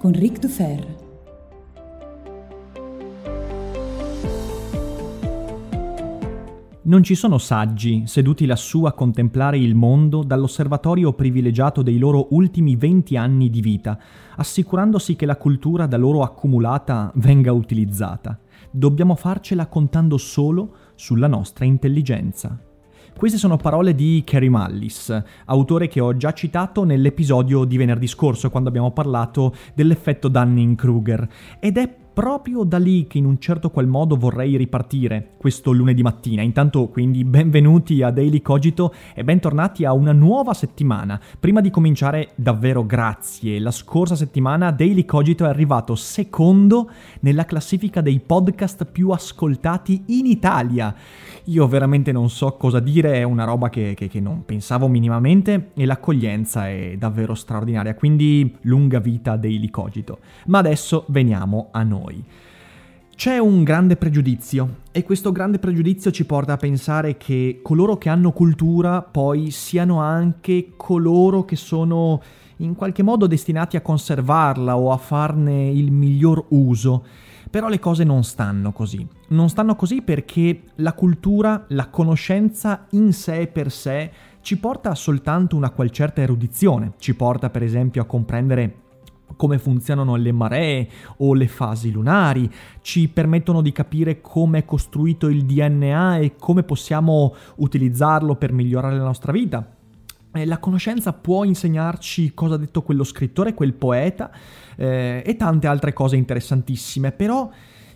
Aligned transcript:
con 0.00 0.12
Ric 0.12 0.38
Dufer. 0.38 0.96
Non 6.84 7.02
ci 7.02 7.14
sono 7.14 7.36
saggi 7.36 8.04
seduti 8.06 8.46
lassù 8.46 8.84
a 8.84 8.94
contemplare 8.94 9.58
il 9.58 9.74
mondo 9.74 10.22
dall'osservatorio 10.22 11.12
privilegiato 11.12 11.82
dei 11.82 11.98
loro 11.98 12.28
ultimi 12.30 12.76
20 12.76 13.18
anni 13.18 13.50
di 13.50 13.60
vita, 13.60 13.98
assicurandosi 14.36 15.16
che 15.16 15.26
la 15.26 15.36
cultura 15.36 15.84
da 15.84 15.98
loro 15.98 16.22
accumulata 16.22 17.12
venga 17.16 17.52
utilizzata. 17.52 18.40
Dobbiamo 18.70 19.14
farcela 19.14 19.66
contando 19.66 20.16
solo 20.16 20.76
sulla 20.94 21.26
nostra 21.26 21.66
intelligenza. 21.66 22.69
Queste 23.16 23.36
sono 23.38 23.56
parole 23.56 23.94
di 23.94 24.22
Kerry 24.24 24.48
Mullis, 24.48 25.22
autore 25.46 25.88
che 25.88 26.00
ho 26.00 26.16
già 26.16 26.32
citato 26.32 26.84
nell'episodio 26.84 27.64
di 27.64 27.76
venerdì 27.76 28.06
scorso 28.06 28.48
quando 28.48 28.68
abbiamo 28.68 28.92
parlato 28.92 29.54
dell'effetto 29.74 30.28
Dunning-Kruger. 30.28 31.28
Ed 31.58 31.76
è 31.76 31.94
proprio 32.12 32.64
da 32.64 32.78
lì 32.78 33.06
che 33.06 33.18
in 33.18 33.24
un 33.24 33.38
certo 33.38 33.70
qual 33.70 33.86
modo 33.86 34.16
vorrei 34.16 34.56
ripartire 34.56 35.30
questo 35.36 35.72
lunedì 35.72 36.02
mattina. 36.02 36.42
Intanto 36.42 36.88
quindi 36.88 37.24
benvenuti 37.24 38.02
a 38.02 38.10
Daily 38.10 38.42
Cogito 38.42 38.92
e 39.14 39.24
bentornati 39.24 39.84
a 39.84 39.92
una 39.92 40.12
nuova 40.12 40.52
settimana. 40.52 41.20
Prima 41.38 41.60
di 41.60 41.70
cominciare 41.70 42.30
davvero 42.34 42.84
grazie. 42.84 43.58
La 43.60 43.70
scorsa 43.70 44.16
settimana 44.16 44.70
Daily 44.70 45.04
Cogito 45.04 45.44
è 45.44 45.48
arrivato 45.48 45.94
secondo 45.94 46.90
nella 47.20 47.44
classifica 47.44 48.00
dei 48.00 48.20
podcast 48.20 48.84
più 48.84 49.10
ascoltati 49.10 50.02
in 50.06 50.26
Italia. 50.26 50.94
Io 51.44 51.66
veramente 51.68 52.12
non 52.12 52.28
so 52.28 52.52
cosa 52.52 52.80
dire, 52.80 53.14
è 53.14 53.22
una 53.22 53.44
roba 53.44 53.70
che, 53.70 53.94
che, 53.96 54.08
che 54.08 54.20
non 54.20 54.44
pensavo 54.44 54.88
minimamente 54.88 55.70
e 55.74 55.86
l'accoglienza 55.86 56.68
è 56.68 56.96
davvero 56.98 57.34
straordinaria, 57.34 57.94
quindi 57.94 58.56
lunga 58.62 58.98
vita 58.98 59.36
Daily 59.36 59.70
Cogito. 59.70 60.18
Ma 60.46 60.58
adesso 60.58 61.04
veniamo 61.08 61.68
a 61.70 61.82
noi 61.82 61.99
noi. 62.00 62.24
C'è 63.14 63.36
un 63.36 63.64
grande 63.64 63.96
pregiudizio 63.96 64.76
e 64.92 65.02
questo 65.02 65.30
grande 65.30 65.58
pregiudizio 65.58 66.10
ci 66.10 66.24
porta 66.24 66.54
a 66.54 66.56
pensare 66.56 67.18
che 67.18 67.60
coloro 67.62 67.98
che 67.98 68.08
hanno 68.08 68.32
cultura 68.32 69.02
poi 69.02 69.50
siano 69.50 70.00
anche 70.00 70.72
coloro 70.76 71.44
che 71.44 71.56
sono 71.56 72.22
in 72.56 72.74
qualche 72.74 73.02
modo 73.02 73.26
destinati 73.26 73.76
a 73.76 73.82
conservarla 73.82 74.78
o 74.78 74.90
a 74.90 74.96
farne 74.96 75.68
il 75.68 75.92
miglior 75.92 76.46
uso. 76.48 77.04
Però 77.50 77.68
le 77.68 77.78
cose 77.78 78.04
non 78.04 78.24
stanno 78.24 78.72
così. 78.72 79.06
Non 79.28 79.50
stanno 79.50 79.76
così 79.76 80.00
perché 80.00 80.62
la 80.76 80.94
cultura, 80.94 81.66
la 81.68 81.88
conoscenza 81.88 82.86
in 82.92 83.12
sé 83.12 83.48
per 83.48 83.70
sé 83.70 84.10
ci 84.40 84.56
porta 84.56 84.94
soltanto 84.94 85.56
una 85.56 85.70
qual 85.70 85.90
certa 85.90 86.22
erudizione, 86.22 86.92
ci 86.98 87.14
porta 87.14 87.50
per 87.50 87.62
esempio 87.62 88.00
a 88.00 88.06
comprendere 88.06 88.74
come 89.40 89.58
funzionano 89.58 90.16
le 90.16 90.32
maree 90.32 90.86
o 91.16 91.32
le 91.32 91.48
fasi 91.48 91.90
lunari, 91.90 92.52
ci 92.82 93.08
permettono 93.08 93.62
di 93.62 93.72
capire 93.72 94.20
come 94.20 94.58
è 94.58 94.64
costruito 94.66 95.28
il 95.28 95.46
DNA 95.46 96.18
e 96.18 96.34
come 96.38 96.62
possiamo 96.62 97.34
utilizzarlo 97.56 98.36
per 98.36 98.52
migliorare 98.52 98.98
la 98.98 99.04
nostra 99.04 99.32
vita. 99.32 99.66
La 100.44 100.58
conoscenza 100.58 101.14
può 101.14 101.44
insegnarci 101.44 102.34
cosa 102.34 102.56
ha 102.56 102.58
detto 102.58 102.82
quello 102.82 103.02
scrittore, 103.02 103.54
quel 103.54 103.72
poeta 103.72 104.30
eh, 104.76 105.22
e 105.24 105.36
tante 105.36 105.66
altre 105.66 105.94
cose 105.94 106.16
interessantissime, 106.16 107.10
però 107.10 107.48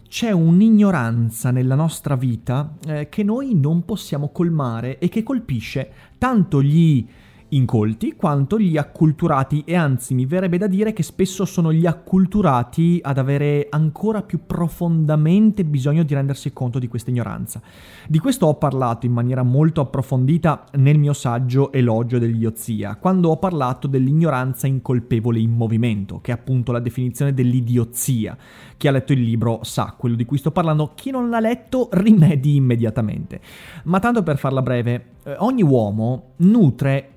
c'è 0.09 0.31
un'ignoranza 0.31 1.51
nella 1.51 1.75
nostra 1.75 2.17
vita 2.17 2.73
eh, 2.87 3.11
che 3.11 3.23
noi 3.23 3.55
non 3.55 3.85
possiamo 3.85 4.31
colmare 4.31 4.99
e 4.99 5.11
che 5.11 5.23
colpisce 5.23 5.91
tanto 6.17 6.63
gli 6.63 7.07
incolti 7.55 8.15
quanto 8.15 8.59
gli 8.59 8.77
acculturati 8.77 9.63
e 9.65 9.75
anzi 9.75 10.15
mi 10.15 10.27
verrebbe 10.27 10.59
da 10.59 10.67
dire 10.67 10.93
che 10.93 11.03
spesso 11.03 11.45
sono 11.45 11.73
gli 11.73 11.87
acculturati 11.87 12.99
ad 13.03 13.19
avere 13.19 13.69
ancora 13.71 14.23
più 14.23 14.41
profondamente 14.47 15.65
bisogno 15.65 16.03
di 16.03 16.15
rendersi 16.15 16.53
conto 16.53 16.79
di 16.79 16.89
questa 16.89 17.11
ignoranza. 17.11 17.61
Di 18.09 18.19
questo 18.19 18.47
ho 18.47 18.55
parlato 18.55 19.07
in 19.07 19.13
maniera 19.13 19.43
molto 19.43 19.81
approfondita 19.81 20.67
nel 20.75 20.99
mio 20.99 21.13
saggio 21.13 21.73
Elogio 21.73 22.19
dell'idiozia, 22.19 22.97
quando 22.97 23.31
ho 23.31 23.37
parlato 23.39 23.87
dell'ignoranza 23.87 24.67
incolpevole 24.67 25.39
in 25.39 25.53
movimento, 25.53 26.21
che 26.21 26.33
è 26.33 26.35
appunto 26.35 26.73
la 26.73 26.81
definizione 26.81 27.33
dell'idiozia. 27.33 28.37
Chi 28.77 28.89
ha 28.89 28.91
letto 28.91 29.13
il 29.13 29.23
libro 29.23 29.61
sa 29.63 29.95
quello 29.97 30.17
di 30.17 30.25
cui 30.25 30.39
sto 30.39 30.51
parlando, 30.51 30.93
chi 30.95 31.11
non 31.11 31.31
l'ha 31.31 31.41
letto 31.41 31.89
rimedi 31.93 32.57
immediatamente. 32.57 33.41
Ma 33.85 34.01
tanto 34.01 34.23
per 34.23 34.39
farla 34.39 34.63
breve, 34.63 35.07
eh, 35.25 35.37
ogni 35.39 35.63
uomo 35.63 36.33
nutre 36.37 37.14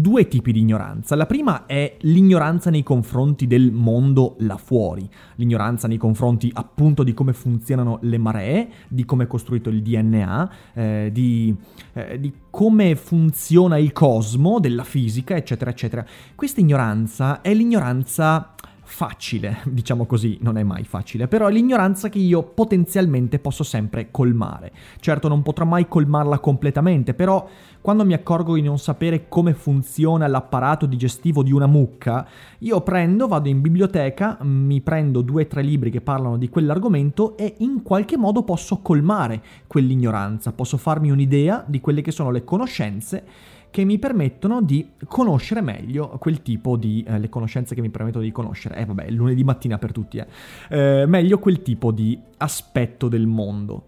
due 0.00 0.28
tipi 0.28 0.52
di 0.52 0.60
ignoranza. 0.60 1.16
La 1.16 1.26
prima 1.26 1.66
è 1.66 1.96
l'ignoranza 2.02 2.70
nei 2.70 2.84
confronti 2.84 3.48
del 3.48 3.72
mondo 3.72 4.36
là 4.40 4.56
fuori, 4.56 5.08
l'ignoranza 5.36 5.88
nei 5.88 5.96
confronti 5.96 6.50
appunto 6.54 7.02
di 7.02 7.12
come 7.12 7.32
funzionano 7.32 7.98
le 8.02 8.18
maree, 8.18 8.68
di 8.88 9.04
come 9.04 9.24
è 9.24 9.26
costruito 9.26 9.70
il 9.70 9.82
DNA, 9.82 10.50
eh, 10.74 11.10
di, 11.12 11.54
eh, 11.94 12.20
di 12.20 12.32
come 12.48 12.94
funziona 12.94 13.76
il 13.76 13.92
cosmo, 13.92 14.60
della 14.60 14.84
fisica, 14.84 15.34
eccetera, 15.34 15.70
eccetera. 15.70 16.06
Questa 16.34 16.60
ignoranza 16.60 17.40
è 17.40 17.52
l'ignoranza 17.52 18.54
facile, 18.88 19.58
diciamo 19.68 20.06
così, 20.06 20.38
non 20.40 20.56
è 20.56 20.62
mai 20.62 20.84
facile, 20.84 21.28
però 21.28 21.46
è 21.46 21.52
l'ignoranza 21.52 22.08
che 22.08 22.18
io 22.18 22.42
potenzialmente 22.42 23.38
posso 23.38 23.62
sempre 23.62 24.10
colmare. 24.10 24.72
Certo 24.98 25.28
non 25.28 25.42
potrò 25.42 25.64
mai 25.66 25.86
colmarla 25.86 26.38
completamente, 26.38 27.12
però 27.12 27.46
quando 27.80 28.04
mi 28.04 28.14
accorgo 28.14 28.54
di 28.54 28.62
non 28.62 28.78
sapere 28.78 29.28
come 29.28 29.52
funziona 29.52 30.26
l'apparato 30.26 30.86
digestivo 30.86 31.42
di 31.42 31.52
una 31.52 31.66
mucca, 31.66 32.26
io 32.60 32.80
prendo, 32.80 33.28
vado 33.28 33.48
in 33.48 33.60
biblioteca, 33.60 34.38
mi 34.40 34.80
prendo 34.80 35.20
due 35.20 35.42
o 35.42 35.46
tre 35.46 35.62
libri 35.62 35.90
che 35.90 36.00
parlano 36.00 36.38
di 36.38 36.48
quell'argomento 36.48 37.36
e 37.36 37.56
in 37.58 37.82
qualche 37.82 38.16
modo 38.16 38.42
posso 38.42 38.78
colmare 38.78 39.42
quell'ignoranza, 39.66 40.52
posso 40.52 40.76
farmi 40.78 41.10
un'idea 41.10 41.62
di 41.66 41.80
quelle 41.80 42.00
che 42.00 42.10
sono 42.10 42.30
le 42.30 42.42
conoscenze 42.42 43.56
che 43.70 43.84
mi 43.84 43.98
permettono 43.98 44.62
di 44.62 44.90
conoscere 45.06 45.60
meglio 45.60 46.08
quel 46.18 46.42
tipo 46.42 46.76
di... 46.76 47.04
Eh, 47.06 47.18
le 47.18 47.28
conoscenze 47.28 47.74
che 47.74 47.80
mi 47.80 47.90
permettono 47.90 48.24
di 48.24 48.32
conoscere, 48.32 48.76
eh 48.76 48.84
vabbè, 48.84 49.10
lunedì 49.10 49.44
mattina 49.44 49.78
per 49.78 49.92
tutti, 49.92 50.18
eh, 50.18 50.26
eh 50.68 51.06
meglio 51.06 51.38
quel 51.38 51.62
tipo 51.62 51.90
di 51.90 52.18
aspetto 52.38 53.08
del 53.08 53.26
mondo. 53.26 53.84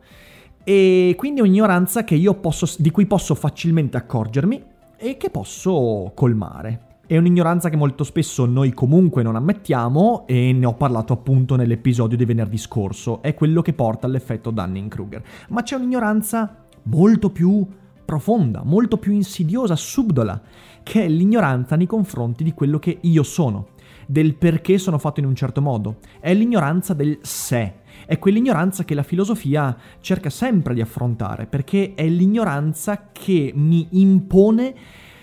E 0.62 1.14
quindi 1.16 1.40
un'ignoranza 1.40 2.04
posso, 2.40 2.66
di 2.78 2.90
cui 2.90 3.06
posso 3.06 3.34
facilmente 3.34 3.96
accorgermi 3.96 4.62
e 4.96 5.16
che 5.16 5.30
posso 5.30 6.12
colmare. 6.14 6.88
È 7.06 7.16
un'ignoranza 7.16 7.70
che 7.70 7.76
molto 7.76 8.04
spesso 8.04 8.44
noi 8.44 8.72
comunque 8.72 9.24
non 9.24 9.34
ammettiamo 9.34 10.28
e 10.28 10.52
ne 10.52 10.64
ho 10.64 10.74
parlato 10.74 11.12
appunto 11.12 11.56
nell'episodio 11.56 12.16
di 12.16 12.24
venerdì 12.24 12.56
scorso, 12.56 13.20
è 13.20 13.34
quello 13.34 13.62
che 13.62 13.72
porta 13.72 14.06
all'effetto 14.06 14.50
Dunning-Kruger. 14.50 15.22
Ma 15.48 15.62
c'è 15.62 15.74
un'ignoranza 15.74 16.66
molto 16.84 17.30
più 17.30 17.66
profonda, 18.10 18.62
molto 18.64 18.96
più 18.96 19.12
insidiosa, 19.12 19.76
subdola, 19.76 20.42
che 20.82 21.04
è 21.04 21.08
l'ignoranza 21.08 21.76
nei 21.76 21.86
confronti 21.86 22.42
di 22.42 22.54
quello 22.54 22.80
che 22.80 22.98
io 23.02 23.22
sono, 23.22 23.68
del 24.04 24.34
perché 24.34 24.78
sono 24.78 24.98
fatto 24.98 25.20
in 25.20 25.26
un 25.26 25.36
certo 25.36 25.62
modo. 25.62 25.98
È 26.18 26.34
l'ignoranza 26.34 26.92
del 26.92 27.20
sé. 27.22 27.74
È 28.06 28.18
quell'ignoranza 28.18 28.82
che 28.82 28.94
la 28.94 29.04
filosofia 29.04 29.76
cerca 30.00 30.28
sempre 30.28 30.74
di 30.74 30.80
affrontare, 30.80 31.46
perché 31.46 31.92
è 31.94 32.08
l'ignoranza 32.08 33.10
che 33.12 33.52
mi 33.54 33.86
impone 33.90 34.74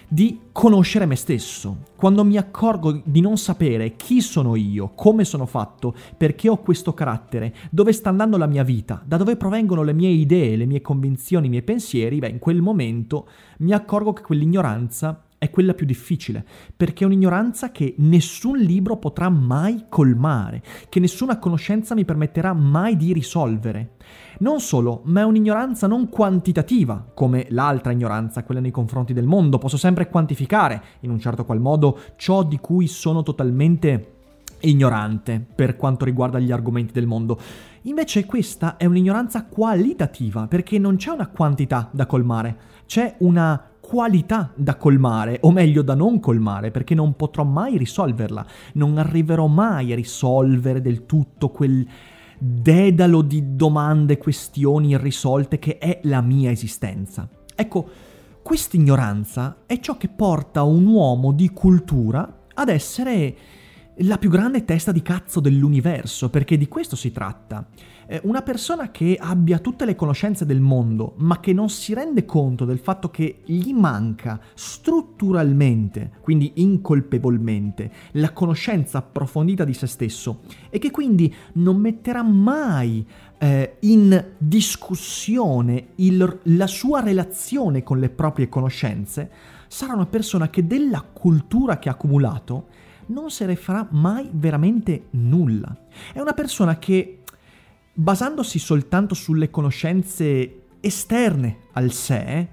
di 0.08 0.40
conoscere 0.52 1.06
me 1.06 1.16
stesso. 1.16 1.86
Quando 1.96 2.24
mi 2.24 2.38
accorgo 2.38 3.02
di 3.04 3.20
non 3.20 3.38
sapere 3.38 3.96
chi 3.96 4.22
sono 4.22 4.56
io, 4.56 4.92
come 4.96 5.26
sono 5.26 5.46
fatto, 5.46 5.94
perché 6.16 6.48
ho 6.48 6.58
questo 6.58 6.94
carattere, 6.94 7.54
dove 7.70 7.92
sta 7.92 8.10
andando 8.10 8.38
la 8.38 8.46
mia 8.46 8.64
vita, 8.64 9.02
da 9.06 9.18
dove 9.18 9.36
provengono 9.36 9.84
le 9.84 9.94
mie 9.94 10.10
idee, 10.10 10.56
le 10.56 10.66
mie 10.66 10.82
convinzioni, 10.82 11.48
i 11.48 11.50
miei 11.50 11.64
pensieri, 11.64 12.20
beh, 12.20 12.30
in 12.30 12.40
quel 12.40 12.62
momento 12.62 13.28
mi 13.60 13.74
accorgo 13.74 14.14
che 14.14 14.22
quell'ignoranza 14.22 15.24
è 15.38 15.50
quella 15.50 15.74
più 15.74 15.86
difficile, 15.86 16.44
perché 16.76 17.04
è 17.04 17.08
un'ignoranza 17.08 17.72
che 17.72 17.96
nessun 18.00 18.58
libro 18.58 18.98
potrà 18.98 19.30
mai 19.30 19.86
colmare, 19.88 20.64
che 20.90 21.00
nessuna 21.00 21.38
conoscenza 21.38 21.94
mi 21.94 22.06
permetterà 22.06 22.54
mai 22.54 22.98
di 22.98 23.14
risolvere. 23.14 23.96
Non 24.40 24.60
solo, 24.60 25.02
ma 25.06 25.22
è 25.22 25.26
un'ignoranza 25.26 25.86
non 25.88 26.10
quantitativa, 26.10 27.12
come 27.14 27.48
l'altra 27.50 27.92
ignoranza, 27.92 28.44
quella 28.44 28.62
nei 28.62 28.72
confronti 28.72 29.14
del 29.14 29.26
mondo. 29.26 29.58
Posso 29.58 29.78
sempre 29.78 30.10
quantificare, 30.10 30.82
in 31.02 31.12
un 31.12 31.20
certo 31.20 31.46
qual 31.46 31.60
modo, 31.60 32.00
ciò 32.16 32.44
di 32.44 32.58
cui 32.58 32.88
sono 32.88 33.22
totalmente 33.24 34.14
ignorante 34.62 35.46
per 35.54 35.76
quanto 35.76 36.04
riguarda 36.04 36.40
gli 36.40 36.52
argomenti 36.52 36.94
del 36.94 37.06
mondo. 37.06 37.40
Invece 37.84 38.26
questa 38.26 38.78
è 38.78 38.86
un'ignoranza 38.86 39.46
qualitativa, 39.46 40.48
perché 40.48 40.80
non 40.80 40.96
c'è 40.96 41.12
una 41.12 41.28
quantità 41.28 41.90
da 41.92 42.06
colmare, 42.06 42.58
c'è 42.86 43.16
una 43.20 43.67
qualità 43.88 44.52
da 44.54 44.76
colmare, 44.76 45.38
o 45.44 45.52
meglio 45.52 45.82
da 45.82 45.96
non 45.96 46.20
colmare, 46.20 46.72
perché 46.72 46.94
non 46.94 47.16
potrò 47.16 47.46
mai 47.46 47.78
risolverla, 47.78 48.46
non 48.74 48.98
arriverò 48.98 49.48
mai 49.48 49.94
a 49.94 49.96
risolvere 49.96 50.82
del 50.82 51.06
tutto 51.06 51.48
quel 51.52 51.88
dedalo 52.38 53.22
di 53.22 53.56
domande, 53.56 54.18
questioni 54.18 54.90
irrisolte 54.90 55.58
che 55.58 55.78
è 55.78 56.02
la 56.04 56.20
mia 56.20 56.52
esistenza. 56.52 57.30
Ecco, 57.56 57.90
questa 58.44 58.76
ignoranza 58.76 59.60
è 59.66 59.80
ciò 59.80 59.96
che 59.96 60.10
porta 60.10 60.64
un 60.64 60.86
uomo 60.86 61.32
di 61.32 61.50
cultura 61.52 62.40
ad 62.56 62.68
essere 62.68 63.36
la 64.02 64.18
più 64.18 64.30
grande 64.30 64.66
testa 64.66 64.92
di 64.92 65.02
cazzo 65.02 65.40
dell'universo, 65.40 66.30
perché 66.30 66.58
di 66.58 66.68
questo 66.68 66.96
si 66.96 67.12
tratta. 67.12 67.66
Una 68.22 68.42
persona 68.42 68.90
che 68.90 69.18
abbia 69.20 69.60
tutte 69.60 69.84
le 69.84 69.96
conoscenze 69.96 70.46
del 70.46 70.62
mondo, 70.62 71.16
ma 71.18 71.42
che 71.42 71.52
non 71.52 71.70
si 71.70 71.94
rende 71.94 72.24
conto 72.24 72.64
del 72.64 72.80
fatto 72.80 73.10
che 73.10 73.42
gli 73.44 73.74
manca 73.74 74.40
strutturalmente, 74.54 76.12
quindi 76.22 76.54
incolpevolmente, 76.56 77.92
la 78.12 78.32
conoscenza 78.32 79.00
approfondita 79.00 79.66
di 79.66 79.74
se 79.74 79.88
stesso 79.88 80.40
e 80.70 80.80
che 80.80 80.90
quindi 80.90 81.34
non 81.54 81.76
metterà 81.78 82.24
mai 82.24 83.06
eh, 83.40 83.76
in 83.82 84.26
discussione 84.38 85.88
il, 85.96 86.40
la 86.44 86.68
sua 86.68 87.02
relazione 87.02 87.84
con 87.84 88.00
le 88.00 88.10
proprie 88.10 88.48
conoscenze, 88.48 89.30
sarà 89.68 89.94
una 89.94 90.06
persona 90.06 90.50
che 90.50 90.66
della 90.66 91.02
cultura 91.02 91.78
che 91.78 91.90
ha 91.90 91.94
accumulato 91.94 92.68
non 93.08 93.30
se 93.30 93.46
ne 93.46 93.56
farà 93.56 93.88
mai 93.92 94.30
veramente 94.32 95.08
nulla. 95.12 95.76
È 96.14 96.20
una 96.20 96.34
persona 96.34 96.78
che, 96.80 97.24
basandosi 97.94 98.60
soltanto 98.60 99.14
sulle 99.14 99.50
conoscenze 99.50 100.64
esterne 100.80 101.58
al 101.74 101.92
sé, 101.92 102.48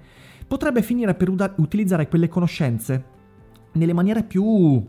potrebbe 0.46 0.82
finire 0.82 1.14
per 1.14 1.28
utilizzare 1.56 2.08
quelle 2.08 2.28
conoscenze 2.28 3.12
nelle 3.72 3.92
maniere 3.92 4.24
più 4.24 4.84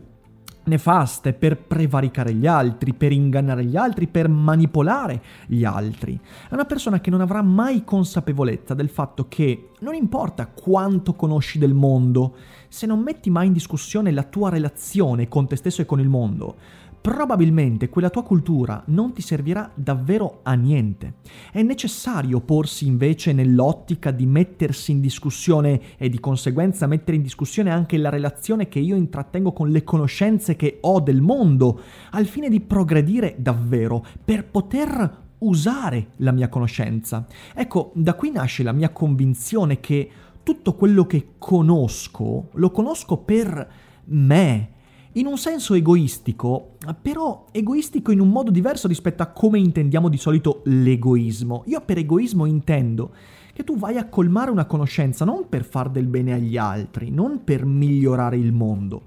nefaste 0.66 1.32
per 1.32 1.56
prevaricare 1.56 2.32
gli 2.34 2.46
altri, 2.46 2.94
per 2.94 3.12
ingannare 3.12 3.64
gli 3.64 3.76
altri, 3.76 4.06
per 4.06 4.28
manipolare 4.28 5.22
gli 5.46 5.64
altri. 5.64 6.18
È 6.48 6.54
una 6.54 6.64
persona 6.64 7.00
che 7.00 7.10
non 7.10 7.20
avrà 7.20 7.42
mai 7.42 7.84
consapevolezza 7.84 8.74
del 8.74 8.88
fatto 8.88 9.26
che 9.28 9.70
non 9.80 9.94
importa 9.94 10.46
quanto 10.46 11.14
conosci 11.14 11.58
del 11.58 11.74
mondo, 11.74 12.36
se 12.68 12.86
non 12.86 13.00
metti 13.00 13.30
mai 13.30 13.46
in 13.46 13.52
discussione 13.52 14.10
la 14.10 14.24
tua 14.24 14.50
relazione 14.50 15.28
con 15.28 15.46
te 15.46 15.56
stesso 15.56 15.82
e 15.82 15.86
con 15.86 16.00
il 16.00 16.08
mondo, 16.08 16.56
probabilmente 17.00 17.88
quella 17.88 18.10
tua 18.10 18.22
cultura 18.22 18.82
non 18.86 19.12
ti 19.12 19.22
servirà 19.22 19.70
davvero 19.74 20.40
a 20.42 20.54
niente. 20.54 21.14
È 21.52 21.62
necessario 21.62 22.40
porsi 22.40 22.86
invece 22.86 23.32
nell'ottica 23.32 24.10
di 24.10 24.26
mettersi 24.26 24.92
in 24.92 25.00
discussione 25.00 25.80
e 25.96 26.08
di 26.08 26.20
conseguenza 26.20 26.86
mettere 26.86 27.16
in 27.16 27.22
discussione 27.22 27.70
anche 27.70 27.96
la 27.96 28.08
relazione 28.08 28.68
che 28.68 28.78
io 28.78 28.96
intrattengo 28.96 29.52
con 29.52 29.70
le 29.70 29.84
conoscenze 29.84 30.56
che 30.56 30.78
ho 30.80 31.00
del 31.00 31.20
mondo, 31.20 31.80
al 32.10 32.26
fine 32.26 32.48
di 32.48 32.60
progredire 32.60 33.36
davvero, 33.38 34.04
per 34.24 34.44
poter 34.44 35.24
usare 35.38 36.08
la 36.16 36.32
mia 36.32 36.48
conoscenza. 36.48 37.26
Ecco, 37.54 37.92
da 37.94 38.14
qui 38.14 38.30
nasce 38.30 38.62
la 38.62 38.72
mia 38.72 38.90
convinzione 38.90 39.80
che 39.80 40.10
tutto 40.42 40.74
quello 40.74 41.06
che 41.06 41.30
conosco 41.38 42.50
lo 42.52 42.70
conosco 42.70 43.18
per 43.18 43.68
me, 44.04 44.70
in 45.16 45.26
un 45.26 45.38
senso 45.38 45.74
egoistico, 45.74 46.76
però 47.00 47.46
egoistico 47.50 48.12
in 48.12 48.20
un 48.20 48.28
modo 48.28 48.50
diverso 48.50 48.86
rispetto 48.86 49.22
a 49.22 49.26
come 49.26 49.58
intendiamo 49.58 50.08
di 50.08 50.18
solito 50.18 50.60
l'egoismo. 50.64 51.62
Io 51.66 51.80
per 51.80 51.98
egoismo 51.98 52.44
intendo 52.44 53.14
che 53.54 53.64
tu 53.64 53.78
vai 53.78 53.96
a 53.96 54.08
colmare 54.08 54.50
una 54.50 54.66
conoscenza 54.66 55.24
non 55.24 55.48
per 55.48 55.64
far 55.64 55.88
del 55.88 56.06
bene 56.06 56.34
agli 56.34 56.58
altri, 56.58 57.10
non 57.10 57.44
per 57.44 57.64
migliorare 57.64 58.36
il 58.36 58.52
mondo. 58.52 59.04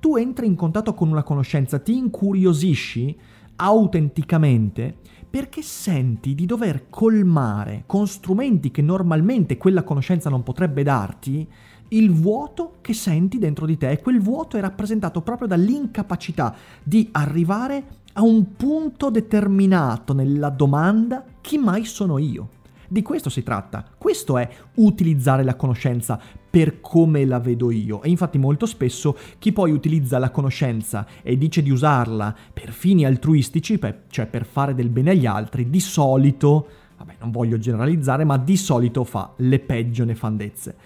Tu 0.00 0.16
entri 0.16 0.46
in 0.46 0.56
contatto 0.56 0.94
con 0.94 1.08
una 1.08 1.22
conoscenza, 1.22 1.78
ti 1.78 1.96
incuriosisci 1.96 3.16
autenticamente 3.54 4.96
perché 5.30 5.62
senti 5.62 6.34
di 6.34 6.44
dover 6.44 6.88
colmare 6.90 7.84
con 7.86 8.08
strumenti 8.08 8.72
che 8.72 8.82
normalmente 8.82 9.56
quella 9.56 9.84
conoscenza 9.84 10.28
non 10.28 10.42
potrebbe 10.42 10.82
darti 10.82 11.48
il 11.92 12.10
vuoto 12.10 12.74
che 12.80 12.94
senti 12.94 13.38
dentro 13.38 13.66
di 13.66 13.76
te 13.76 13.90
e 13.90 14.00
quel 14.00 14.20
vuoto 14.20 14.56
è 14.56 14.60
rappresentato 14.60 15.20
proprio 15.20 15.48
dall'incapacità 15.48 16.54
di 16.82 17.08
arrivare 17.12 18.00
a 18.14 18.22
un 18.22 18.56
punto 18.56 19.10
determinato 19.10 20.12
nella 20.12 20.50
domanda 20.50 21.24
chi 21.40 21.58
mai 21.58 21.84
sono 21.84 22.18
io. 22.18 22.60
Di 22.88 23.00
questo 23.00 23.30
si 23.30 23.42
tratta, 23.42 23.86
questo 23.96 24.36
è 24.36 24.46
utilizzare 24.74 25.44
la 25.44 25.54
conoscenza 25.54 26.20
per 26.50 26.82
come 26.82 27.24
la 27.24 27.38
vedo 27.38 27.70
io 27.70 28.02
e 28.02 28.10
infatti 28.10 28.36
molto 28.36 28.66
spesso 28.66 29.16
chi 29.38 29.50
poi 29.52 29.72
utilizza 29.72 30.18
la 30.18 30.30
conoscenza 30.30 31.06
e 31.22 31.38
dice 31.38 31.62
di 31.62 31.70
usarla 31.70 32.34
per 32.52 32.70
fini 32.70 33.06
altruistici, 33.06 33.80
cioè 34.08 34.26
per 34.26 34.44
fare 34.44 34.74
del 34.74 34.90
bene 34.90 35.12
agli 35.12 35.24
altri, 35.24 35.70
di 35.70 35.80
solito, 35.80 36.68
vabbè 36.98 37.14
non 37.20 37.30
voglio 37.30 37.56
generalizzare, 37.56 38.24
ma 38.24 38.36
di 38.36 38.58
solito 38.58 39.04
fa 39.04 39.32
le 39.36 39.58
peggio 39.58 40.04
nefandezze. 40.04 40.76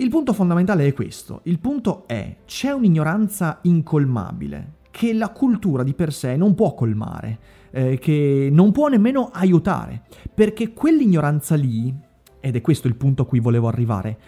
Il 0.00 0.08
punto 0.08 0.32
fondamentale 0.32 0.86
è 0.86 0.94
questo, 0.94 1.40
il 1.42 1.58
punto 1.58 2.04
è 2.06 2.36
c'è 2.46 2.70
un'ignoranza 2.70 3.58
incolmabile 3.64 4.76
che 4.90 5.12
la 5.12 5.28
cultura 5.28 5.82
di 5.82 5.92
per 5.92 6.10
sé 6.10 6.36
non 6.36 6.54
può 6.54 6.72
colmare, 6.72 7.38
eh, 7.70 7.98
che 7.98 8.48
non 8.50 8.72
può 8.72 8.88
nemmeno 8.88 9.28
aiutare, 9.30 10.04
perché 10.32 10.72
quell'ignoranza 10.72 11.54
lì, 11.54 11.94
ed 12.40 12.56
è 12.56 12.62
questo 12.62 12.88
il 12.88 12.96
punto 12.96 13.22
a 13.22 13.26
cui 13.26 13.40
volevo 13.40 13.68
arrivare, 13.68 14.18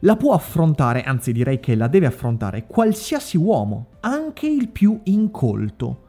la 0.00 0.16
può 0.16 0.32
affrontare, 0.32 1.02
anzi 1.02 1.32
direi 1.32 1.60
che 1.60 1.74
la 1.74 1.88
deve 1.88 2.06
affrontare 2.06 2.64
qualsiasi 2.66 3.36
uomo, 3.36 3.88
anche 4.00 4.46
il 4.46 4.70
più 4.70 5.00
incolto 5.04 6.04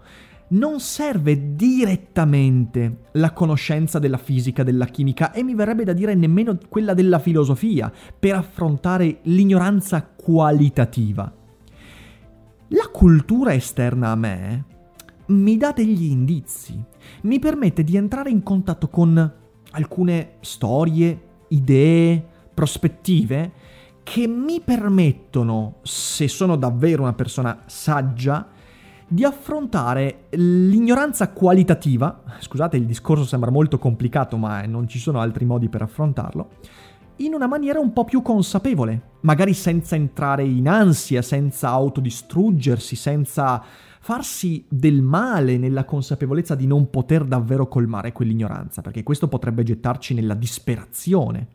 non 0.51 0.79
serve 0.79 1.55
direttamente 1.55 3.03
la 3.13 3.31
conoscenza 3.31 3.99
della 3.99 4.17
fisica, 4.17 4.63
della 4.63 4.85
chimica 4.85 5.31
e 5.31 5.43
mi 5.43 5.55
verrebbe 5.55 5.83
da 5.83 5.93
dire 5.93 6.15
nemmeno 6.15 6.57
quella 6.69 6.93
della 6.93 7.19
filosofia 7.19 7.91
per 8.17 8.35
affrontare 8.35 9.19
l'ignoranza 9.23 10.03
qualitativa. 10.03 11.31
La 12.69 12.89
cultura 12.91 13.53
esterna 13.53 14.09
a 14.09 14.15
me 14.15 14.65
mi 15.27 15.57
dà 15.57 15.71
degli 15.71 16.09
indizi, 16.09 16.81
mi 17.21 17.39
permette 17.39 17.83
di 17.83 17.95
entrare 17.95 18.29
in 18.29 18.43
contatto 18.43 18.89
con 18.89 19.33
alcune 19.71 20.33
storie, 20.41 21.21
idee, 21.49 22.25
prospettive 22.53 23.51
che 24.03 24.27
mi 24.27 24.59
permettono, 24.61 25.75
se 25.83 26.27
sono 26.27 26.57
davvero 26.57 27.03
una 27.03 27.13
persona 27.13 27.63
saggia, 27.67 28.49
di 29.11 29.25
affrontare 29.25 30.27
l'ignoranza 30.29 31.31
qualitativa, 31.31 32.23
scusate 32.39 32.77
il 32.77 32.85
discorso 32.85 33.25
sembra 33.25 33.51
molto 33.51 33.77
complicato 33.77 34.37
ma 34.37 34.61
non 34.61 34.87
ci 34.87 34.99
sono 34.99 35.19
altri 35.19 35.43
modi 35.43 35.67
per 35.67 35.81
affrontarlo, 35.81 36.49
in 37.17 37.33
una 37.33 37.45
maniera 37.45 37.77
un 37.77 37.91
po' 37.91 38.05
più 38.05 38.21
consapevole, 38.21 39.17
magari 39.21 39.53
senza 39.53 39.95
entrare 39.95 40.45
in 40.45 40.69
ansia, 40.69 41.21
senza 41.21 41.67
autodistruggersi, 41.67 42.95
senza 42.95 43.61
farsi 43.99 44.65
del 44.69 45.01
male 45.01 45.57
nella 45.57 45.83
consapevolezza 45.83 46.55
di 46.55 46.65
non 46.65 46.89
poter 46.89 47.25
davvero 47.25 47.67
colmare 47.67 48.13
quell'ignoranza, 48.13 48.81
perché 48.81 49.03
questo 49.03 49.27
potrebbe 49.27 49.63
gettarci 49.63 50.13
nella 50.13 50.35
disperazione. 50.35 51.47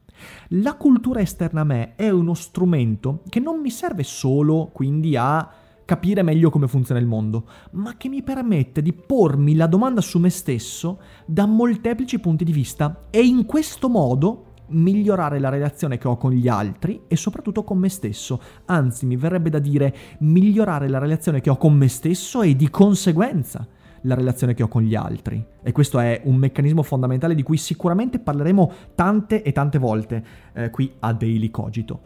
La 0.49 0.75
cultura 0.75 1.21
esterna 1.21 1.63
a 1.63 1.65
me 1.65 1.95
è 1.95 2.11
uno 2.11 2.35
strumento 2.35 3.23
che 3.31 3.41
non 3.41 3.61
mi 3.61 3.71
serve 3.71 4.03
solo 4.03 4.69
quindi 4.75 5.17
a 5.17 5.65
capire 5.87 6.23
meglio 6.23 6.51
come 6.51 6.69
funziona 6.69 7.01
il 7.01 7.07
mondo, 7.07 7.47
ma 7.73 7.97
che 7.97 8.09
mi 8.09 8.23
permette 8.23 8.83
di 8.83 8.93
pormi 8.93 9.55
la 9.55 9.67
domanda 9.67 10.03
su 10.03 10.19
me 10.19 10.29
stesso 10.29 10.99
da 11.25 11.47
molteplici 11.47 12.19
punti 12.19 12.45
di 12.45 12.53
vista 12.53 13.07
e 13.09 13.25
in 13.25 13.47
questo 13.47 13.89
modo 13.89 14.43
migliorare 14.69 15.39
la 15.39 15.49
relazione 15.49 15.97
che 15.97 16.09
ho 16.09 16.17
con 16.17 16.33
gli 16.33 16.49
altri 16.49 17.03
e 17.07 17.17
soprattutto 17.17 17.63
con 17.63 17.79
me 17.79 17.89
stesso. 17.89 18.41
Anzi, 18.67 19.07
mi 19.07 19.17
verrebbe 19.17 19.49
da 19.49 19.61
dire 19.61 19.95
migliorare 20.19 20.89
la 20.89 20.99
relazione 20.99 21.41
che 21.41 21.51
ho 21.51 21.57
con 21.57 21.75
me 21.75 21.89
stesso 21.89 22.43
e 22.43 22.57
di 22.57 22.69
conseguenza 22.69 23.67
la 24.03 24.15
relazione 24.15 24.55
che 24.55 24.63
ho 24.63 24.69
con 24.69 24.83
gli 24.83 24.95
altri. 24.95 25.45
E 25.63 25.73
questo 25.73 25.99
è 25.99 26.21
un 26.25 26.37
meccanismo 26.37 26.83
fondamentale 26.83 27.35
di 27.35 27.43
cui 27.43 27.57
sicuramente 27.57 28.19
parleremo 28.19 28.73
tante 28.95 29.43
e 29.43 29.53
tante 29.53 29.79
volte 29.79 30.25
eh, 30.53 30.71
qui 30.71 30.93
a 30.99 31.13
Daily 31.13 31.51
Cogito. 31.51 32.01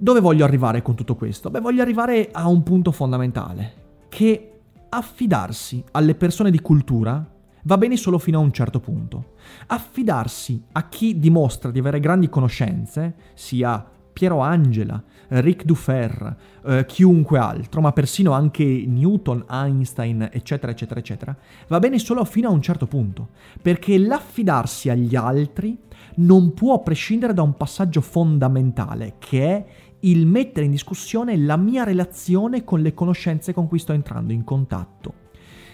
Dove 0.00 0.20
voglio 0.20 0.44
arrivare 0.44 0.80
con 0.80 0.94
tutto 0.94 1.16
questo? 1.16 1.50
Beh, 1.50 1.58
voglio 1.58 1.82
arrivare 1.82 2.28
a 2.30 2.46
un 2.46 2.62
punto 2.62 2.92
fondamentale, 2.92 3.72
che 4.08 4.60
affidarsi 4.88 5.82
alle 5.90 6.14
persone 6.14 6.52
di 6.52 6.60
cultura 6.60 7.28
va 7.64 7.78
bene 7.78 7.96
solo 7.96 8.18
fino 8.18 8.38
a 8.38 8.42
un 8.42 8.52
certo 8.52 8.78
punto. 8.78 9.34
Affidarsi 9.66 10.62
a 10.70 10.88
chi 10.88 11.18
dimostra 11.18 11.72
di 11.72 11.80
avere 11.80 11.98
grandi 11.98 12.28
conoscenze, 12.28 13.14
sia 13.34 13.84
Piero 14.12 14.38
Angela, 14.38 15.02
Ric 15.28 15.64
Dufer, 15.64 16.36
eh, 16.64 16.86
chiunque 16.86 17.38
altro, 17.38 17.80
ma 17.80 17.92
persino 17.92 18.30
anche 18.32 18.64
Newton, 18.64 19.46
Einstein, 19.50 20.28
eccetera, 20.32 20.70
eccetera, 20.70 21.00
eccetera, 21.00 21.36
va 21.66 21.78
bene 21.80 21.98
solo 21.98 22.24
fino 22.24 22.48
a 22.48 22.52
un 22.52 22.62
certo 22.62 22.86
punto, 22.86 23.30
perché 23.60 23.98
l'affidarsi 23.98 24.90
agli 24.90 25.16
altri 25.16 25.76
non 26.16 26.52
può 26.54 26.82
prescindere 26.82 27.34
da 27.34 27.42
un 27.42 27.54
passaggio 27.56 28.00
fondamentale, 28.00 29.14
che 29.18 29.44
è 29.44 29.66
il 30.00 30.26
mettere 30.26 30.66
in 30.66 30.70
discussione 30.70 31.36
la 31.36 31.56
mia 31.56 31.84
relazione 31.84 32.64
con 32.64 32.80
le 32.80 32.94
conoscenze 32.94 33.52
con 33.52 33.66
cui 33.68 33.78
sto 33.78 33.92
entrando 33.92 34.32
in 34.32 34.44
contatto. 34.44 35.26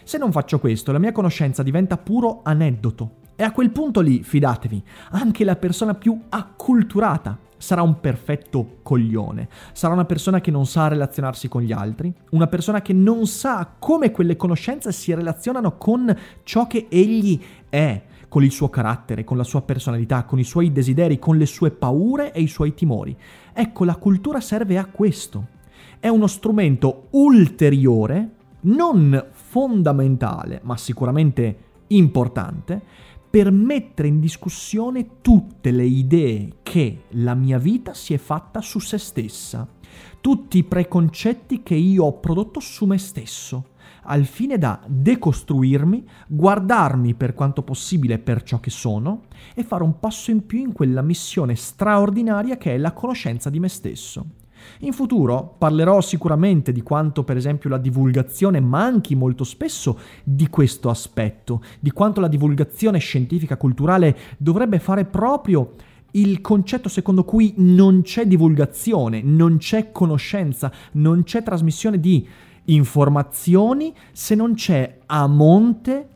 Se 0.05 0.19
non 0.19 0.33
faccio 0.33 0.59
questo, 0.59 0.93
la 0.93 0.99
mia 0.99 1.13
conoscenza 1.13 1.63
diventa 1.63 1.97
puro 1.97 2.41
aneddoto. 2.43 3.23
E 3.37 3.43
a 3.43 3.53
quel 3.53 3.71
punto 3.71 4.01
lì, 4.01 4.23
fidatevi, 4.23 4.83
anche 5.11 5.45
la 5.45 5.57
persona 5.57 5.95
più 5.95 6.19
acculturata 6.29 7.39
sarà 7.57 7.83
un 7.83 7.99
perfetto 7.99 8.79
coglione. 8.83 9.49
Sarà 9.73 9.95
una 9.95 10.05
persona 10.05 10.41
che 10.41 10.51
non 10.51 10.67
sa 10.67 10.89
relazionarsi 10.89 11.49
con 11.49 11.63
gli 11.63 11.73
altri, 11.73 12.13
una 12.31 12.47
persona 12.47 12.83
che 12.83 12.93
non 12.93 13.27
sa 13.27 13.75
come 13.79 14.11
quelle 14.11 14.37
conoscenze 14.37 14.93
si 14.93 15.15
relazionano 15.15 15.77
con 15.79 16.15
ciò 16.43 16.67
che 16.67 16.87
egli 16.91 17.41
è, 17.71 18.03
con 18.35 18.43
il 18.43 18.51
suo 18.51 18.69
carattere, 18.69 19.23
con 19.23 19.37
la 19.37 19.45
sua 19.45 19.63
personalità, 19.63 20.25
con 20.25 20.41
i 20.41 20.43
suoi 20.43 20.73
desideri, 20.73 21.21
con 21.21 21.37
le 21.37 21.47
sue 21.47 21.71
paure 21.71 22.33
e 22.33 22.41
i 22.41 22.49
suoi 22.49 22.75
timori. 22.75 23.17
Ecco, 23.53 23.85
la 23.85 23.95
cultura 23.95 24.41
serve 24.41 24.77
a 24.77 24.87
questo. 24.87 25.47
È 26.01 26.09
uno 26.09 26.27
strumento 26.27 27.07
ulteriore 27.11 28.31
non 28.63 29.27
fondamentale, 29.31 30.59
ma 30.65 30.77
sicuramente 30.77 31.59
importante, 31.87 32.83
per 33.31 33.53
mettere 33.53 34.09
in 34.09 34.19
discussione 34.19 35.21
tutte 35.21 35.71
le 35.71 35.85
idee 35.85 36.55
che 36.65 37.05
la 37.11 37.35
mia 37.35 37.59
vita 37.59 37.95
si 37.95 38.15
è 38.15 38.19
fatta 38.19 38.61
su 38.61 38.81
se 38.81 38.99
stessa, 38.99 39.65
tutti 40.21 40.59
i 40.59 40.65
preconcetti 40.65 41.63
che 41.63 41.77
io 41.77 42.07
ho 42.07 42.15
prodotto 42.15 42.59
su 42.59 42.85
me 42.85 42.99
stesso, 42.99 43.67
al 44.05 44.25
fine 44.25 44.59
da 44.59 44.81
decostruirmi, 44.87 46.07
guardarmi 46.29 47.15
per 47.15 47.35
quanto 47.35 47.63
possibile 47.63 48.19
per 48.19 48.43
ciò 48.43 48.61
che 48.61 48.71
sono 48.71 49.25
e 49.55 49.63
fare 49.63 49.83
un 49.83 49.99
passo 49.99 50.31
in 50.31 50.47
più 50.47 50.61
in 50.61 50.73
quella 50.73 51.03
missione 51.03 51.55
straordinaria 51.55 52.57
che 52.57 52.75
è 52.75 52.79
la 52.79 52.93
conoscenza 52.93 53.51
di 53.51 53.61
me 53.61 53.69
stesso. 53.69 54.27
In 54.81 54.93
futuro 54.93 55.57
parlerò 55.59 56.01
sicuramente 56.01 56.73
di 56.73 56.83
quanto 56.83 57.23
per 57.23 57.37
esempio 57.37 57.69
la 57.69 57.79
divulgazione 57.79 58.61
manchi 58.61 59.15
molto 59.15 59.45
spesso 59.45 59.99
di 60.23 60.49
questo 60.49 60.89
aspetto, 60.89 61.63
di 61.81 61.91
quanto 61.91 62.21
la 62.21 62.29
divulgazione 62.29 62.99
scientifica 62.99 63.57
culturale 63.57 64.17
dovrebbe 64.39 64.79
fare 64.79 65.05
proprio 65.05 65.75
il 66.13 66.41
concetto 66.41 66.89
secondo 66.89 67.25
cui 67.25 67.55
non 67.57 68.03
c'è 68.03 68.27
divulgazione, 68.27 69.21
non 69.23 69.57
c'è 69.59 69.91
conoscenza, 69.91 70.73
non 70.93 71.25
c'è 71.25 71.43
trasmissione 71.43 71.99
di 71.99 72.27
informazioni 72.67 73.95
se 74.13 74.35
non 74.35 74.55
c'è 74.55 74.99
a 75.07 75.27
monte 75.27 76.09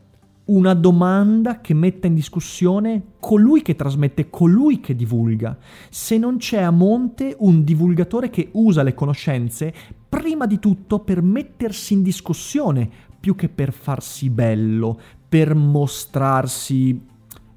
una 0.49 0.73
domanda 0.73 1.61
che 1.61 1.75
metta 1.75 2.07
in 2.07 2.15
discussione 2.15 3.03
colui 3.19 3.61
che 3.61 3.75
trasmette, 3.75 4.29
colui 4.29 4.79
che 4.79 4.95
divulga. 4.95 5.55
Se 5.89 6.17
non 6.17 6.37
c'è 6.37 6.61
a 6.61 6.71
monte 6.71 7.35
un 7.39 7.63
divulgatore 7.63 8.29
che 8.31 8.49
usa 8.53 8.81
le 8.81 8.95
conoscenze, 8.95 9.73
prima 10.09 10.47
di 10.47 10.57
tutto 10.57 10.99
per 10.99 11.21
mettersi 11.21 11.93
in 11.93 12.01
discussione, 12.01 12.89
più 13.19 13.35
che 13.35 13.47
per 13.47 13.71
farsi 13.71 14.31
bello, 14.31 14.99
per 15.27 15.53
mostrarsi, 15.53 16.99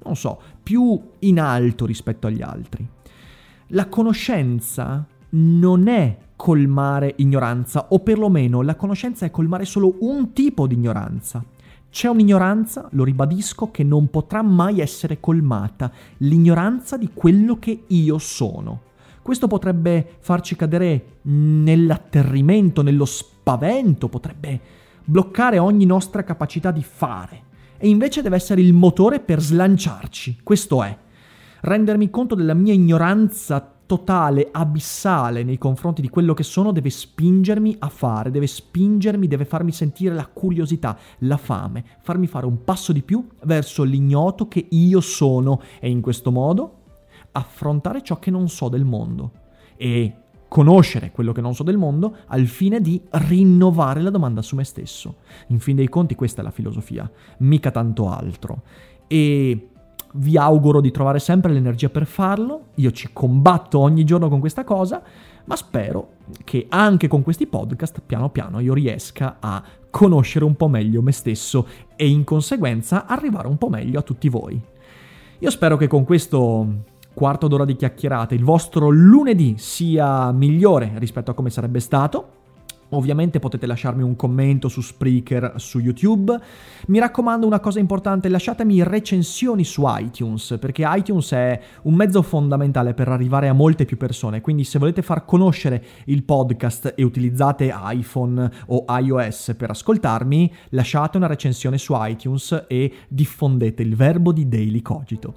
non 0.05 0.17
so, 0.17 0.41
più 0.63 1.01
in 1.21 1.41
alto 1.41 1.87
rispetto 1.87 2.27
agli 2.27 2.43
altri. 2.43 2.87
La 3.69 3.89
conoscenza 3.89 5.07
non 5.31 5.89
è 5.89 6.19
colmare 6.43 7.15
ignoranza, 7.19 7.87
o 7.91 8.01
perlomeno 8.01 8.63
la 8.63 8.75
conoscenza 8.75 9.25
è 9.25 9.31
colmare 9.31 9.65
solo 9.65 9.95
un 10.01 10.33
tipo 10.33 10.67
di 10.67 10.75
ignoranza. 10.75 11.45
C'è 11.89 12.09
un'ignoranza, 12.09 12.89
lo 12.95 13.05
ribadisco, 13.05 13.71
che 13.71 13.85
non 13.85 14.11
potrà 14.11 14.43
mai 14.43 14.81
essere 14.81 15.21
colmata, 15.21 15.93
l'ignoranza 16.17 16.97
di 16.97 17.11
quello 17.15 17.61
che 17.61 17.85
io 17.87 18.19
sono. 18.19 18.81
Questo 19.23 19.47
potrebbe 19.47 20.17
farci 20.19 20.57
cadere 20.57 21.19
nell'atterrimento, 21.23 22.83
nello 22.83 23.05
spavento, 23.05 24.09
potrebbe 24.09 24.61
bloccare 25.05 25.61
ogni 25.61 25.87
nostra 25.87 26.25
capacità 26.25 26.73
di 26.73 26.83
fare. 26.83 27.43
E 27.79 27.89
invece 27.89 28.21
deve 28.21 28.35
essere 28.35 28.63
il 28.63 28.73
motore 28.73 29.21
per 29.21 29.41
slanciarci. 29.41 30.41
Questo 30.43 30.83
è. 30.83 30.99
Rendermi 31.61 32.11
conto 32.11 32.35
della 32.35 32.55
mia 32.55 32.73
ignoranza 32.73 33.72
totale, 33.93 34.49
abissale 34.51 35.43
nei 35.43 35.59
confronti 35.59 36.01
di 36.01 36.09
quello 36.09 36.33
che 36.33 36.45
sono 36.45 36.73
deve 36.73 36.89
spingermi 36.89 37.77
a 37.81 37.91
fare, 37.91 38.31
deve 38.31 38.47
spingermi, 38.47 39.27
deve 39.27 39.45
farmi 39.45 39.71
sentire 39.71 40.15
la 40.15 40.27
curiosità, 40.27 40.97
la 41.19 41.37
fame, 41.37 41.85
farmi 42.01 42.27
fare 42.27 42.47
un 42.47 42.65
passo 42.65 42.91
di 42.91 43.03
più 43.03 43.27
verso 43.43 43.83
l'ignoto 43.83 44.49
che 44.49 44.67
io 44.71 45.01
sono 45.03 45.61
e 45.79 45.91
in 45.91 46.01
questo 46.01 46.31
modo 46.31 46.79
affrontare 47.33 48.03
ciò 48.03 48.19
che 48.19 48.31
non 48.31 48.49
so 48.49 48.71
del 48.71 48.85
mondo 48.85 49.33
e 49.77 50.15
conoscere 50.49 51.11
quello 51.13 51.33
che 51.33 51.43
non 51.43 51.55
so 51.55 51.63
del 51.63 51.77
mondo 51.77 52.17
al 52.29 52.47
fine 52.47 52.81
di 52.81 52.99
rinnovare 53.11 54.01
la 54.01 54.11
domanda 54.11 54.41
su 54.41 54.57
me 54.57 54.65
stesso. 54.65 55.17
In 55.49 55.61
fin 55.61 55.77
dei 55.77 55.91
conti 55.91 56.15
questa 56.15 56.41
è 56.41 56.45
la 56.45 56.51
filosofia, 56.51 57.11
mica 57.41 57.71
tanto 57.71 58.09
altro. 58.09 58.63
E 59.07 59.72
vi 60.13 60.37
auguro 60.37 60.81
di 60.81 60.91
trovare 60.91 61.19
sempre 61.19 61.53
l'energia 61.53 61.89
per 61.89 62.07
farlo, 62.07 62.67
io 62.77 62.91
ci 62.91 63.11
combatto 63.13 63.79
ogni 63.79 64.05
giorno 64.05 64.29
con 64.29 64.41
questa 64.41 64.65
cosa, 64.65 65.03
ma 65.45 65.57
spero 65.57 66.15
che 66.45 66.67
anche 66.69 67.09
con 67.09 67.23
questi 67.23 67.47
podcast 67.47 68.01
piano 68.05 68.31
piano 68.31 68.61
io 68.61 68.75
riesca 68.75 69.37
a 69.41 69.63
conoscere 69.91 70.45
un 70.45 70.55
po' 70.55 70.69
meglio 70.69 71.03
me 71.03 71.13
stesso 71.13 71.67
e 71.97 72.09
in 72.09 72.25
conseguenza 72.25 73.07
arrivare 73.07 73.49
un 73.49 73.59
po' 73.59 73.69
meglio 73.69 73.99
a 73.99 74.03
tutti 74.03 74.29
voi. 74.29 74.61
Io 75.39 75.51
spero 75.51 75.77
che 75.77 75.89
con 75.89 76.05
questo 76.05 76.67
quarto 77.13 77.49
d'ora 77.49 77.65
di 77.65 77.77
chiacchierate 77.77 78.35
il 78.35 78.45
vostro 78.45 78.89
lunedì 78.89 79.57
sia 79.59 80.33
migliore 80.33 80.93
rispetto 80.97 81.31
a 81.31 81.35
come 81.35 81.51
sarebbe 81.51 81.81
stato 81.81 82.41
Ovviamente 82.95 83.39
potete 83.39 83.67
lasciarmi 83.67 84.03
un 84.03 84.17
commento 84.17 84.69
su 84.69 84.81
Spreaker, 84.81 85.55
su 85.57 85.79
YouTube. 85.79 86.39
Mi 86.87 86.99
raccomando 86.99 87.47
una 87.47 87.61
cosa 87.61 87.79
importante, 87.79 88.29
lasciatemi 88.29 88.83
recensioni 88.83 89.65
su 89.65 89.85
iTunes, 89.87 90.57
perché 90.61 90.85
iTunes 90.87 91.33
è 91.33 91.61
un 91.83 91.95
mezzo 91.95 92.21
fondamentale 92.23 92.95
per 92.95 93.09
arrivare 93.09 93.49
a 93.49 93.53
molte 93.53 93.85
più 93.85 93.97
persone, 93.97 94.41
quindi 94.41 94.65
se 94.65 94.79
volete 94.79 95.03
far 95.03 95.25
conoscere 95.25 95.85
il 96.07 96.23
podcast 96.25 96.93
e 96.97 97.03
utilizzate 97.03 97.73
iPhone 97.75 98.51
o 98.67 98.85
iOS 98.89 99.55
per 99.57 99.71
ascoltarmi, 99.71 100.53
lasciate 100.71 101.17
una 101.17 101.27
recensione 101.27 101.79
su 101.79 101.95
iTunes 101.97 102.67
e 102.69 102.93
diffondete 103.09 103.83
il 103.83 103.97
verbo 103.97 104.33
di 104.33 104.49
Daily 104.49 104.83
Cogito. 104.83 105.35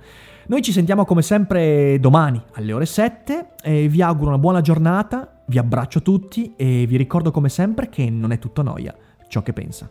Noi 0.48 0.62
ci 0.62 0.72
sentiamo 0.72 1.06
come 1.06 1.24
sempre 1.24 2.00
domani 2.00 2.42
alle 2.54 2.72
ore 2.72 2.86
7 2.86 3.56
e 3.64 3.88
vi 3.88 4.02
auguro 4.04 4.30
una 4.30 4.38
buona 4.38 4.62
giornata 4.62 5.44
vi 5.48 5.58
abbraccio 5.58 6.02
tutti 6.02 6.54
e 6.56 6.86
vi 6.88 6.98
ricordo 6.98 7.32
come 7.32 7.50
sempre 7.50 7.90
che 7.90 8.10
non 8.10 8.32
è 8.32 8.40
tutto 8.40 8.62
noia 8.62 8.96
ciò 9.28 9.42
che 9.42 9.54
pensa. 9.54 9.90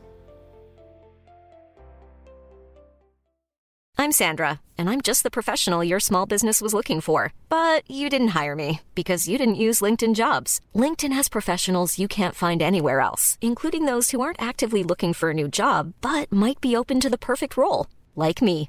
I'm 3.97 4.11
Sandra, 4.11 4.61
and 4.77 4.91
I'm 4.91 5.01
just 5.01 5.23
the 5.23 5.31
professional 5.31 5.83
your 5.83 6.01
small 6.01 6.27
business 6.27 6.61
was 6.61 6.73
looking 6.73 7.01
for. 7.01 7.33
But 7.49 7.89
you 7.89 8.09
didn't 8.09 8.35
hire 8.35 8.55
me 8.55 8.81
because 8.95 9.29
you 9.29 9.39
didn't 9.39 9.55
use 9.55 9.81
LinkedIn 9.81 10.15
jobs. 10.15 10.61
LinkedIn 10.75 11.13
has 11.15 11.29
professionals 11.29 11.99
you 11.99 12.07
can't 12.07 12.35
find 12.35 12.61
anywhere 12.61 13.01
else, 13.01 13.39
including 13.41 13.87
those 13.87 14.11
who 14.11 14.21
aren't 14.21 14.43
actively 14.43 14.83
looking 14.83 15.15
for 15.15 15.31
a 15.31 15.35
new 15.35 15.49
job 15.49 15.95
but 16.01 16.31
might 16.31 16.61
be 16.61 16.77
open 16.77 17.01
to 17.01 17.09
the 17.09 17.19
perfect 17.19 17.57
role, 17.57 17.87
like 18.15 18.43
me. 18.43 18.69